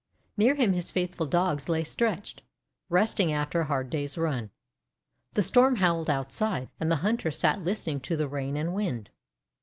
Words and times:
Near 0.35 0.55
him 0.55 0.73
his 0.73 0.89
faithful 0.89 1.27
Dogs 1.27 1.69
lay 1.69 1.83
stretched, 1.83 2.41
resting 2.89 3.31
after 3.31 3.61
a 3.61 3.65
hard 3.65 3.91
day's 3.91 4.17
run. 4.17 4.49
The 5.33 5.43
Storm 5.43 5.75
howled 5.75 6.09
outside, 6.09 6.71
and 6.79 6.89
the 6.91 6.95
hunter 7.05 7.29
sat 7.29 7.61
listening 7.63 7.99
to 7.99 8.17
the 8.17 8.27
Rain 8.27 8.57
and 8.57 8.73
Wind. 8.73 9.11